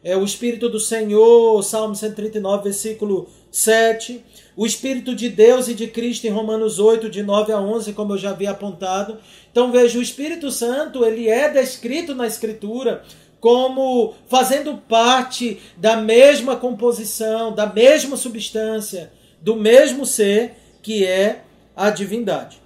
é 0.03 0.17
o 0.17 0.25
Espírito 0.25 0.69
do 0.69 0.81
Senhor, 0.81 1.63
Salmo 1.63 1.95
139, 1.95 2.65
versículo 2.65 3.29
7, 3.53 4.21
o 4.57 4.67
Espírito 4.67 5.15
de 5.15 5.29
Deus 5.29 5.69
e 5.69 5.75
de 5.75 5.87
Cristo 5.87 6.27
em 6.27 6.31
Romanos 6.31 6.81
8, 6.81 7.09
de 7.09 7.23
9 7.23 7.53
a 7.53 7.61
11, 7.61 7.93
como 7.93 8.15
eu 8.15 8.19
já 8.19 8.31
havia 8.31 8.51
apontado. 8.51 9.19
Então 9.53 9.71
veja, 9.71 9.99
o 9.99 10.03
Espírito 10.03 10.51
Santo, 10.51 11.05
ele 11.05 11.29
é 11.29 11.49
descrito 11.49 12.17
na 12.17 12.27
Escritura 12.27 13.05
como 13.41 14.15
fazendo 14.29 14.77
parte 14.89 15.61
da 15.77 15.97
mesma 15.97 16.57
composição, 16.57 17.55
da 17.55 17.67
mesma 17.67 18.17
substância, 18.17 19.13
do 19.41 19.57
mesmo 19.57 20.05
ser 20.07 20.55
que 20.83 21.05
é 21.05 21.45
a 21.75 21.91
divindade. 21.91 22.61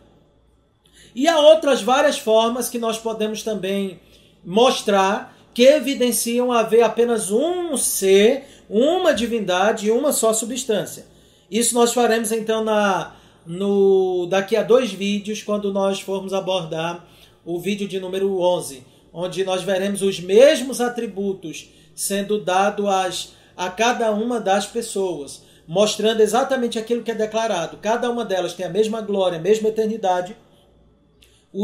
E 1.15 1.27
há 1.27 1.39
outras 1.39 1.83
várias 1.83 2.19
formas 2.19 2.69
que 2.69 2.79
nós 2.79 2.99
podemos 2.99 3.43
também 3.43 4.01
mostrar 4.45 5.37
que 5.53 5.65
evidenciam 5.65 6.53
haver 6.53 6.83
apenas 6.83 7.31
um 7.31 7.77
ser, 7.77 8.45
uma 8.69 9.13
divindade 9.13 9.89
e 9.89 9.91
uma 9.91 10.13
só 10.13 10.33
substância. 10.33 11.07
Isso 11.51 11.75
nós 11.75 11.93
faremos 11.93 12.31
então 12.31 12.63
na 12.63 13.17
no 13.45 14.27
daqui 14.27 14.55
a 14.55 14.63
dois 14.63 14.93
vídeos 14.93 15.43
quando 15.43 15.73
nós 15.73 16.01
formos 16.01 16.33
abordar 16.33 17.05
o 17.45 17.59
vídeo 17.59 17.89
de 17.89 17.99
número 17.99 18.39
11, 18.41 18.85
onde 19.13 19.45
nós 19.45 19.63
veremos 19.63 20.03
os 20.03 20.21
mesmos 20.21 20.81
atributos 20.81 21.71
sendo 21.95 22.43
dados 22.43 23.35
a 23.57 23.69
cada 23.69 24.11
uma 24.13 24.41
das 24.41 24.67
pessoas, 24.67 25.43
mostrando 25.67 26.21
exatamente 26.21 26.79
aquilo 26.79 27.03
que 27.03 27.11
é 27.11 27.15
declarado. 27.15 27.77
Cada 27.79 28.11
uma 28.11 28.25
delas 28.25 28.55
tem 28.55 28.65
a 28.65 28.71
mesma 28.71 29.01
glória, 29.01 29.39
a 29.39 29.43
mesma 29.43 29.69
eternidade, 29.69 30.37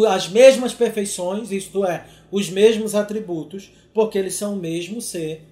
as 0.09 0.29
mesmas 0.29 0.75
perfeições, 0.75 1.51
isto 1.51 1.85
é, 1.85 2.07
os 2.31 2.51
mesmos 2.51 2.95
atributos, 2.95 3.71
porque 3.95 4.19
eles 4.19 4.35
são 4.35 4.55
o 4.55 4.57
mesmo 4.57 5.01
ser 5.01 5.45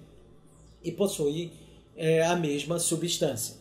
e 0.83 0.91
possuem 0.91 1.51
é, 1.95 2.23
a 2.23 2.35
mesma 2.35 2.77
substância. 2.77 3.55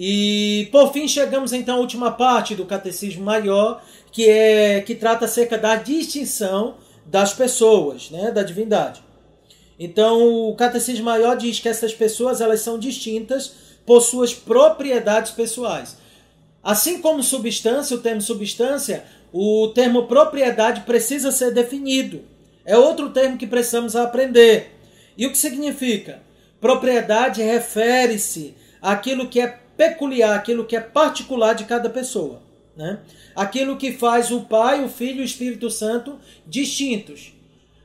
E 0.00 0.68
por 0.70 0.92
fim 0.92 1.08
chegamos 1.08 1.52
então 1.52 1.76
à 1.76 1.80
última 1.80 2.12
parte 2.12 2.54
do 2.54 2.64
catecismo 2.64 3.24
maior, 3.24 3.82
que 4.18 4.28
é 4.28 4.80
que 4.80 4.96
trata 4.96 5.26
acerca 5.26 5.56
da 5.56 5.76
distinção 5.76 6.74
das 7.06 7.32
pessoas, 7.32 8.10
né, 8.10 8.32
da 8.32 8.42
divindade. 8.42 9.00
Então, 9.78 10.48
o 10.48 10.56
catecismo 10.56 11.04
maior 11.04 11.36
diz 11.36 11.60
que 11.60 11.68
essas 11.68 11.94
pessoas 11.94 12.40
elas 12.40 12.60
são 12.60 12.80
distintas 12.80 13.52
por 13.86 14.00
suas 14.00 14.34
propriedades 14.34 15.30
pessoais. 15.30 15.98
Assim 16.64 17.00
como 17.00 17.22
substância, 17.22 17.96
o 17.96 18.00
termo 18.00 18.20
substância, 18.20 19.04
o 19.32 19.68
termo 19.68 20.08
propriedade 20.08 20.80
precisa 20.80 21.30
ser 21.30 21.52
definido. 21.52 22.22
É 22.64 22.76
outro 22.76 23.10
termo 23.10 23.38
que 23.38 23.46
precisamos 23.46 23.94
aprender. 23.94 24.76
E 25.16 25.28
o 25.28 25.30
que 25.30 25.38
significa? 25.38 26.22
Propriedade 26.60 27.40
refere-se 27.40 28.56
àquilo 28.82 29.28
que 29.28 29.40
é 29.40 29.60
peculiar, 29.76 30.36
aquilo 30.36 30.64
que 30.64 30.74
é 30.74 30.80
particular 30.80 31.54
de 31.54 31.66
cada 31.66 31.88
pessoa. 31.88 32.47
Né? 32.78 33.00
Aquilo 33.34 33.76
que 33.76 33.92
faz 33.92 34.30
o 34.30 34.42
Pai, 34.42 34.84
o 34.84 34.88
Filho 34.88 35.18
e 35.18 35.22
o 35.22 35.24
Espírito 35.24 35.68
Santo 35.68 36.16
distintos. 36.46 37.32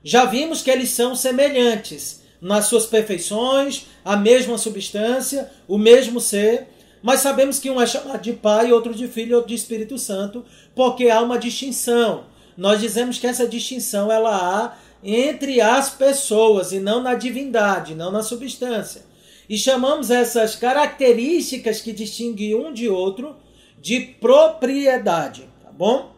Já 0.03 0.25
vimos 0.25 0.61
que 0.61 0.69
eles 0.69 0.91
são 0.91 1.15
semelhantes 1.15 2.21
nas 2.39 2.67
suas 2.67 2.85
perfeições, 2.85 3.87
a 4.05 4.15
mesma 4.15 4.55
substância, 4.55 5.49
o 5.67 5.79
mesmo 5.79 6.21
ser, 6.21 6.67
mas 7.01 7.21
sabemos 7.21 7.57
que 7.57 7.71
um 7.71 7.81
é 7.81 7.87
chamado 7.87 8.21
de 8.21 8.33
Pai, 8.33 8.71
outro 8.71 8.93
de 8.93 9.07
Filho 9.07 9.37
outro 9.37 9.49
de 9.49 9.55
Espírito 9.55 9.97
Santo, 9.97 10.45
porque 10.75 11.09
há 11.09 11.21
uma 11.21 11.39
distinção. 11.39 12.25
Nós 12.55 12.79
dizemos 12.79 13.17
que 13.17 13.25
essa 13.25 13.47
distinção 13.47 14.11
ela 14.11 14.35
há 14.35 14.77
entre 15.03 15.59
as 15.59 15.89
pessoas 15.89 16.71
e 16.71 16.79
não 16.79 17.01
na 17.01 17.15
divindade, 17.15 17.95
não 17.95 18.11
na 18.11 18.21
substância. 18.21 19.01
E 19.49 19.57
chamamos 19.57 20.11
essas 20.11 20.55
características 20.55 21.81
que 21.81 21.91
distinguem 21.91 22.53
um 22.53 22.71
de 22.71 22.87
outro 22.87 23.35
de 23.83 23.99
propriedade, 23.99 25.43
tá 25.61 25.69
bom? 25.69 26.13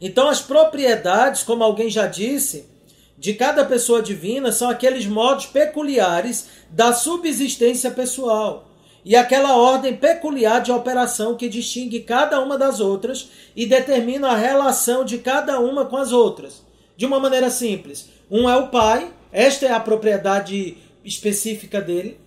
Então 0.00 0.28
as 0.28 0.40
propriedades, 0.40 1.44
como 1.44 1.62
alguém 1.62 1.88
já 1.88 2.08
disse, 2.08 2.68
de 3.16 3.34
cada 3.34 3.64
pessoa 3.64 4.02
divina 4.02 4.50
são 4.50 4.68
aqueles 4.68 5.06
modos 5.06 5.46
peculiares 5.46 6.48
da 6.68 6.92
subsistência 6.92 7.88
pessoal 7.92 8.68
e 9.04 9.14
aquela 9.14 9.56
ordem 9.56 9.94
peculiar 9.94 10.60
de 10.60 10.72
operação 10.72 11.36
que 11.36 11.48
distingue 11.48 12.00
cada 12.00 12.40
uma 12.40 12.58
das 12.58 12.80
outras 12.80 13.30
e 13.54 13.64
determina 13.64 14.30
a 14.30 14.36
relação 14.36 15.04
de 15.04 15.18
cada 15.18 15.60
uma 15.60 15.84
com 15.84 15.96
as 15.96 16.10
outras. 16.10 16.64
De 16.96 17.06
uma 17.06 17.20
maneira 17.20 17.48
simples, 17.48 18.08
um 18.28 18.50
é 18.50 18.56
o 18.56 18.70
pai, 18.70 19.12
esta 19.30 19.66
é 19.66 19.72
a 19.72 19.78
propriedade 19.78 20.78
específica 21.04 21.80
dele. 21.80 22.18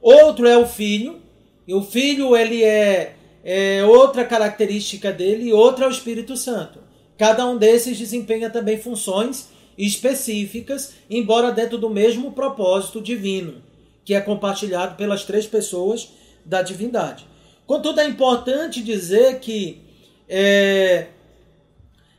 Outro 0.00 0.46
é 0.46 0.56
o 0.56 0.66
filho, 0.66 1.20
e 1.66 1.74
o 1.74 1.82
filho 1.82 2.36
ele 2.36 2.62
é, 2.62 3.14
é 3.44 3.84
outra 3.84 4.24
característica 4.24 5.12
dele, 5.12 5.48
e 5.48 5.52
outro 5.52 5.84
é 5.84 5.86
o 5.88 5.90
Espírito 5.90 6.36
Santo. 6.36 6.80
Cada 7.18 7.46
um 7.46 7.56
desses 7.56 7.98
desempenha 7.98 8.50
também 8.50 8.78
funções 8.78 9.48
específicas, 9.76 10.94
embora 11.08 11.50
dentro 11.50 11.78
do 11.78 11.88
mesmo 11.88 12.32
propósito 12.32 13.00
divino, 13.00 13.62
que 14.04 14.14
é 14.14 14.20
compartilhado 14.20 14.96
pelas 14.96 15.24
três 15.24 15.46
pessoas 15.46 16.10
da 16.44 16.62
divindade. 16.62 17.26
Contudo, 17.66 18.00
é 18.00 18.06
importante 18.06 18.82
dizer 18.82 19.38
que 19.40 19.80
é, 20.28 21.06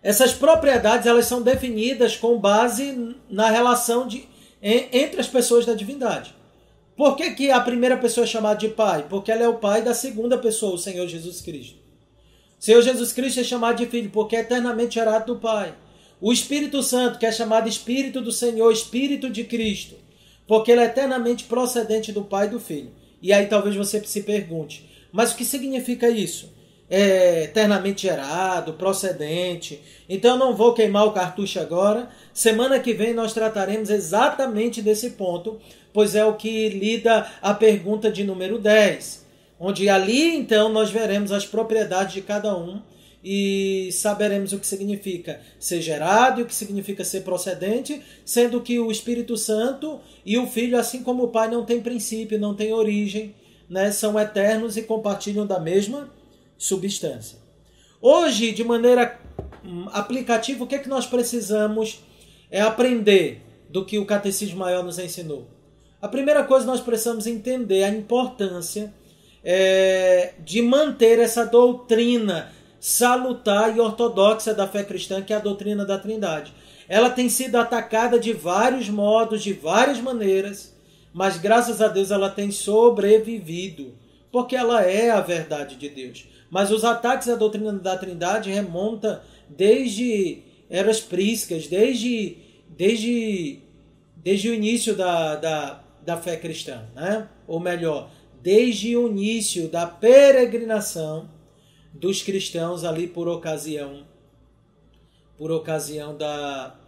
Essas 0.03 0.33
propriedades 0.33 1.07
elas 1.07 1.25
são 1.25 1.41
definidas 1.41 2.17
com 2.17 2.37
base 2.37 3.15
na 3.29 3.49
relação 3.49 4.05
de, 4.05 4.27
entre 4.61 5.21
as 5.21 5.27
pessoas 5.27 5.65
da 5.65 5.73
divindade. 5.73 6.35
Por 6.95 7.15
que, 7.15 7.31
que 7.31 7.49
a 7.49 7.59
primeira 7.59 7.97
pessoa 7.97 8.23
é 8.23 8.27
chamada 8.27 8.59
de 8.59 8.69
pai? 8.69 9.05
Porque 9.09 9.31
ela 9.31 9.43
é 9.43 9.47
o 9.47 9.57
pai 9.57 9.81
da 9.81 9.93
segunda 9.93 10.37
pessoa, 10.37 10.75
o 10.75 10.77
Senhor 10.77 11.07
Jesus 11.07 11.41
Cristo. 11.41 11.77
O 12.59 12.63
Senhor 12.63 12.81
Jesus 12.81 13.11
Cristo 13.11 13.39
é 13.39 13.43
chamado 13.43 13.77
de 13.77 13.87
filho 13.87 14.09
porque 14.09 14.35
é 14.35 14.39
eternamente 14.39 14.95
gerado 14.95 15.33
do 15.33 15.39
Pai. 15.39 15.73
O 16.21 16.31
Espírito 16.31 16.81
Santo, 16.81 17.19
que 17.19 17.25
é 17.25 17.31
chamado 17.33 17.67
Espírito 17.67 18.21
do 18.21 18.31
Senhor, 18.31 18.71
Espírito 18.71 19.29
de 19.29 19.43
Cristo, 19.43 19.95
porque 20.47 20.71
ele 20.71 20.79
é 20.79 20.85
eternamente 20.85 21.43
procedente 21.43 22.13
do 22.13 22.23
Pai 22.23 22.47
e 22.47 22.51
do 22.51 22.61
Filho. 22.61 22.91
E 23.21 23.33
aí 23.33 23.47
talvez 23.47 23.75
você 23.75 24.01
se 24.05 24.23
pergunte, 24.23 24.89
mas 25.11 25.33
o 25.33 25.35
que 25.35 25.43
significa 25.43 26.09
isso? 26.09 26.53
É 26.89 27.43
eternamente 27.43 28.03
gerado, 28.03 28.73
procedente. 28.75 29.81
Então 30.07 30.37
não 30.37 30.55
vou 30.55 30.73
queimar 30.73 31.05
o 31.05 31.11
cartucho 31.11 31.59
agora. 31.59 32.09
Semana 32.33 32.79
que 32.79 32.93
vem 32.93 33.13
nós 33.13 33.33
trataremos 33.33 33.89
exatamente 33.89 34.81
desse 34.81 35.11
ponto, 35.11 35.59
pois 35.93 36.15
é 36.15 36.25
o 36.25 36.33
que 36.33 36.69
lida 36.69 37.31
a 37.41 37.53
pergunta 37.53 38.11
de 38.11 38.23
número 38.23 38.57
10. 38.57 39.25
Onde 39.59 39.87
ali 39.87 40.35
então 40.35 40.67
nós 40.69 40.89
veremos 40.89 41.31
as 41.31 41.45
propriedades 41.45 42.13
de 42.13 42.21
cada 42.21 42.57
um 42.57 42.81
e 43.23 43.89
saberemos 43.93 44.51
o 44.51 44.59
que 44.59 44.67
significa 44.67 45.39
ser 45.57 45.81
gerado 45.81 46.41
e 46.41 46.43
o 46.43 46.45
que 46.45 46.53
significa 46.53 47.05
ser 47.05 47.21
procedente, 47.21 48.01
sendo 48.25 48.59
que 48.59 48.77
o 48.79 48.91
Espírito 48.91 49.37
Santo 49.37 50.01
e 50.25 50.37
o 50.37 50.45
Filho, 50.45 50.77
assim 50.77 51.01
como 51.01 51.23
o 51.23 51.27
Pai, 51.29 51.49
não 51.49 51.63
tem 51.63 51.79
princípio, 51.79 52.37
não 52.37 52.53
tem 52.53 52.73
origem, 52.73 53.33
né? 53.69 53.91
são 53.91 54.19
eternos 54.19 54.75
e 54.75 54.81
compartilham 54.81 55.47
da 55.47 55.59
mesma 55.59 56.09
substância. 56.57 57.37
Hoje, 58.01 58.51
de 58.51 58.65
maneira 58.65 59.17
hum, 59.63 59.85
aplicativa, 59.93 60.61
o 60.61 60.67
que 60.67 60.75
é 60.75 60.79
que 60.79 60.89
nós 60.89 61.05
precisamos 61.05 62.01
é 62.51 62.59
aprender 62.59 63.41
do 63.69 63.85
que 63.85 63.97
o 63.97 64.05
Catecismo 64.05 64.59
Maior 64.59 64.83
nos 64.83 64.99
ensinou? 64.99 65.47
A 66.03 66.09
primeira 66.09 66.43
coisa 66.43 66.65
nós 66.65 66.81
precisamos 66.81 67.25
entender 67.25 67.81
a 67.85 67.87
importância 67.87 68.93
é, 69.41 70.33
de 70.43 70.61
manter 70.61 71.17
essa 71.17 71.45
doutrina 71.45 72.51
salutar 72.77 73.73
e 73.73 73.79
ortodoxa 73.79 74.53
da 74.53 74.67
fé 74.67 74.83
cristã, 74.83 75.21
que 75.21 75.31
é 75.31 75.37
a 75.37 75.39
doutrina 75.39 75.85
da 75.85 75.97
Trindade. 75.97 76.53
Ela 76.89 77.09
tem 77.09 77.29
sido 77.29 77.55
atacada 77.55 78.19
de 78.19 78.33
vários 78.33 78.89
modos, 78.89 79.41
de 79.41 79.53
várias 79.53 80.01
maneiras, 80.01 80.75
mas 81.13 81.37
graças 81.37 81.81
a 81.81 81.87
Deus 81.87 82.11
ela 82.11 82.29
tem 82.29 82.51
sobrevivido, 82.51 83.93
porque 84.29 84.57
ela 84.57 84.83
é 84.83 85.09
a 85.09 85.21
verdade 85.21 85.77
de 85.77 85.87
Deus. 85.87 86.27
Mas 86.51 86.69
os 86.69 86.83
ataques 86.83 87.29
à 87.29 87.35
doutrina 87.35 87.71
da 87.71 87.97
Trindade 87.97 88.51
remontam 88.51 89.21
desde 89.47 90.43
eras 90.69 90.99
prísicas, 90.99 91.67
desde, 91.67 92.39
desde, 92.67 93.59
desde 94.17 94.49
o 94.49 94.53
início 94.53 94.93
da, 94.97 95.37
da, 95.37 95.82
da 96.05 96.17
fé 96.17 96.37
cristã, 96.37 96.87
né? 96.95 97.29
ou 97.47 97.59
melhor, 97.59 98.09
desde 98.41 98.95
o 98.97 99.07
início 99.07 99.67
da 99.69 99.85
peregrinação 99.87 101.29
dos 101.93 102.21
cristãos 102.21 102.83
ali 102.83 103.07
por 103.07 103.27
ocasião 103.27 104.05
por 105.37 105.51
ocasião 105.51 106.15
da, 106.15 106.79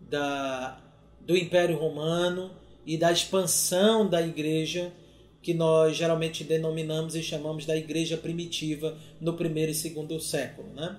da 0.00 0.80
do 1.20 1.36
Império 1.36 1.76
Romano 1.78 2.50
e 2.84 2.96
da 2.96 3.12
expansão 3.12 4.08
da 4.08 4.20
igreja 4.20 4.92
que 5.40 5.54
nós 5.54 5.96
geralmente 5.96 6.44
denominamos 6.44 7.16
e 7.16 7.22
chamamos 7.22 7.66
da 7.66 7.76
igreja 7.76 8.16
primitiva 8.16 8.96
no 9.20 9.34
primeiro 9.34 9.72
e 9.72 9.74
segundo 9.74 10.18
século, 10.20 10.68
né? 10.74 10.96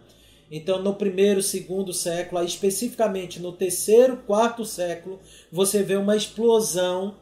Então, 0.52 0.82
no 0.82 0.94
primeiro, 0.94 1.42
segundo 1.42 1.94
século, 1.94 2.44
especificamente 2.44 3.40
no 3.40 3.52
terceiro, 3.52 4.18
quarto 4.18 4.64
século, 4.66 5.20
você 5.52 5.82
vê 5.82 5.96
uma 5.96 6.16
explosão 6.16 7.16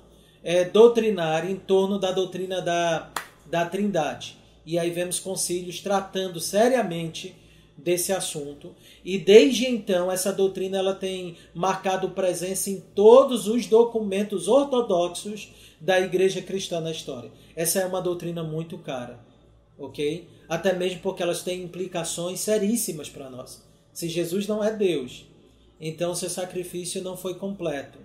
é, 0.44 0.64
doutrinária 0.66 1.50
em 1.50 1.56
torno 1.56 2.00
da 2.00 2.12
doutrina 2.12 2.62
da, 2.62 3.12
da 3.46 3.66
Trindade. 3.66 4.38
E 4.66 4.78
aí 4.78 4.90
vemos 4.90 5.20
concílios 5.20 5.80
tratando 5.80 6.40
seriamente 6.40 7.36
desse 7.78 8.12
assunto. 8.12 8.76
E 9.04 9.18
desde 9.18 9.66
então 9.66 10.12
essa 10.12 10.32
doutrina 10.32 10.78
ela 10.78 10.94
tem 10.94 11.38
marcado 11.54 12.10
presença 12.10 12.70
em 12.70 12.80
todos 12.80 13.48
os 13.48 13.66
documentos 13.66 14.48
ortodoxos 14.48 15.50
da 15.80 16.00
igreja 16.00 16.42
cristã 16.42 16.80
na 16.80 16.92
história. 16.92 17.32
Essa 17.56 17.80
é 17.80 17.86
uma 17.86 18.02
doutrina 18.02 18.44
muito 18.44 18.78
cara, 18.78 19.20
ok? 19.78 20.28
Até 20.48 20.74
mesmo 20.74 21.00
porque 21.02 21.24
elas 21.24 21.42
têm 21.42 21.64
implicações 21.64 22.40
seríssimas 22.40 23.10
para 23.10 23.30
nós. 23.30 23.64
Se 23.92 24.08
Jesus 24.08 24.48
não 24.48 24.64
é 24.64 24.72
Deus, 24.72 25.26
então 25.80 26.14
seu 26.14 26.30
sacrifício 26.30 27.02
não 27.02 27.18
foi 27.18 27.34
completo. 27.36 28.00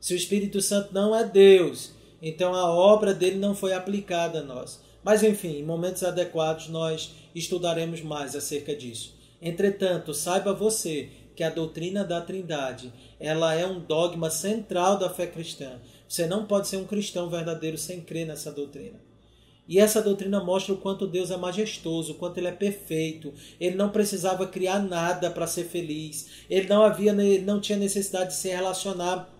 Se 0.00 0.14
o 0.14 0.16
Espírito 0.16 0.62
Santo 0.62 0.94
não 0.94 1.14
é 1.14 1.24
Deus, 1.24 1.92
então 2.22 2.54
a 2.54 2.70
obra 2.72 3.12
dele 3.12 3.36
não 3.36 3.54
foi 3.54 3.74
aplicada 3.74 4.40
a 4.40 4.42
nós. 4.42 4.80
Mas 5.04 5.22
enfim, 5.22 5.58
em 5.58 5.64
momentos 5.64 6.02
adequados 6.02 6.68
nós 6.68 7.14
estudaremos 7.34 8.00
mais 8.00 8.34
acerca 8.34 8.74
disso. 8.74 9.14
Entretanto, 9.40 10.12
saiba 10.14 10.52
você 10.52 11.08
que 11.34 11.42
a 11.42 11.50
doutrina 11.50 12.04
da 12.04 12.20
Trindade, 12.20 12.92
ela 13.18 13.54
é 13.54 13.66
um 13.66 13.80
dogma 13.80 14.30
central 14.30 14.98
da 14.98 15.08
fé 15.08 15.26
cristã. 15.26 15.80
Você 16.08 16.26
não 16.26 16.44
pode 16.44 16.68
ser 16.68 16.76
um 16.76 16.84
cristão 16.84 17.30
verdadeiro 17.30 17.78
sem 17.78 18.00
crer 18.00 18.26
nessa 18.26 18.50
doutrina. 18.50 19.00
E 19.68 19.78
essa 19.78 20.02
doutrina 20.02 20.42
mostra 20.42 20.74
o 20.74 20.78
quanto 20.78 21.06
Deus 21.06 21.30
é 21.30 21.36
majestoso, 21.36 22.12
o 22.12 22.14
quanto 22.16 22.38
ele 22.38 22.48
é 22.48 22.52
perfeito. 22.52 23.32
Ele 23.60 23.76
não 23.76 23.90
precisava 23.90 24.46
criar 24.46 24.80
nada 24.80 25.30
para 25.30 25.46
ser 25.46 25.64
feliz. 25.64 26.44
Ele 26.50 26.66
não 26.66 26.82
havia 26.82 27.12
não 27.12 27.60
tinha 27.60 27.78
necessidade 27.78 28.30
de 28.30 28.36
se 28.36 28.48
relacionar 28.48 29.32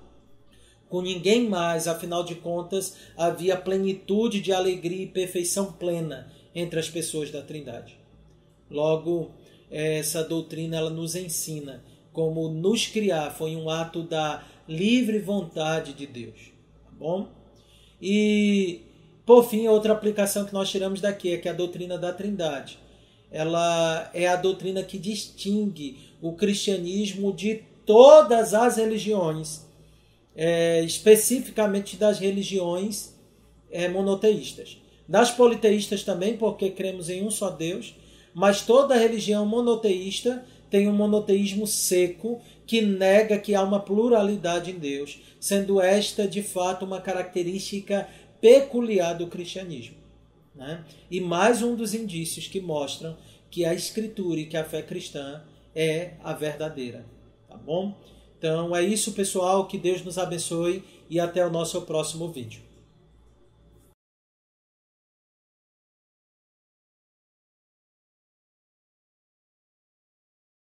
com 0.91 1.01
ninguém 1.01 1.49
mais, 1.49 1.87
afinal 1.87 2.25
de 2.25 2.35
contas, 2.35 2.97
havia 3.17 3.57
plenitude 3.57 4.41
de 4.41 4.53
alegria 4.53 5.05
e 5.05 5.07
perfeição 5.07 5.73
plena 5.73 6.31
entre 6.53 6.81
as 6.81 6.91
pessoas 6.91 7.31
da 7.31 7.41
Trindade. 7.41 7.97
Logo, 8.69 9.31
essa 9.71 10.25
doutrina 10.25 10.77
ela 10.77 10.91
nos 10.91 11.15
ensina 11.15 11.83
como 12.13 12.49
nos 12.49 12.89
criar 12.89 13.31
foi 13.31 13.55
um 13.55 13.71
ato 13.71 14.03
da 14.03 14.43
livre 14.69 15.21
vontade 15.21 15.93
de 15.93 16.07
Deus, 16.07 16.53
tá 16.85 16.91
bom? 16.99 17.29
E 18.03 18.81
por 19.25 19.49
fim, 19.49 19.69
outra 19.69 19.93
aplicação 19.93 20.45
que 20.45 20.53
nós 20.53 20.69
tiramos 20.69 21.01
daqui 21.01 21.33
é 21.33 21.39
que 21.39 21.49
a 21.49 21.53
doutrina 21.53 21.97
da 21.97 22.13
Trindade, 22.13 22.81
ela 23.31 24.11
é 24.13 24.27
a 24.27 24.35
doutrina 24.35 24.83
que 24.83 24.99
distingue 24.99 26.11
o 26.21 26.33
cristianismo 26.33 27.33
de 27.33 27.63
todas 27.87 28.55
as 28.55 28.77
religiões 28.77 29.70
é, 30.35 30.83
especificamente 30.83 31.97
das 31.97 32.19
religiões 32.19 33.15
é, 33.71 33.89
monoteístas. 33.89 34.79
Das 35.09 35.31
politeístas 35.31 36.05
também, 36.05 36.37
porque 36.37 36.71
cremos 36.71 37.09
em 37.09 37.25
um 37.25 37.31
só 37.31 37.51
Deus, 37.51 37.95
mas 38.33 38.63
toda 38.63 38.97
religião 38.97 39.45
monoteísta 39.45 40.45
tem 40.71 40.89
um 40.89 40.93
monoteísmo 40.93 41.67
seco 41.67 42.41
que 42.65 42.81
nega 42.81 43.39
que 43.39 43.55
há 43.55 43.63
uma 43.63 43.81
pluralidade 43.81 44.71
em 44.71 44.79
Deus, 44.79 45.19
sendo 45.41 45.81
esta 45.81 46.29
de 46.29 46.43
fato 46.43 46.85
uma 46.85 47.01
característica 47.01 48.09
peculiar 48.41 49.15
do 49.15 49.27
cristianismo. 49.27 49.97
Né? 50.55 50.85
E 51.11 51.21
mais 51.21 51.63
um 51.63 51.75
dos 51.75 51.95
indícios 51.95 52.47
que 52.47 52.61
mostram 52.61 53.17
que 53.51 53.65
a 53.65 53.75
escritura 53.75 54.41
e 54.41 54.47
que 54.47 54.57
a 54.57 54.65
fé 54.65 54.83
cristã 54.83 55.43
é 55.75 56.13
a 56.23 56.33
verdadeira. 56.33 57.05
Tá 57.49 57.57
bom? 57.57 57.99
Então 58.41 58.75
é 58.75 58.83
isso, 58.83 59.13
pessoal. 59.13 59.67
Que 59.67 59.77
Deus 59.77 60.03
nos 60.03 60.17
abençoe 60.17 60.83
e 61.11 61.21
até 61.21 61.47
o 61.47 61.51
nosso 61.51 61.83
próximo 61.83 62.27
vídeo. 62.29 62.70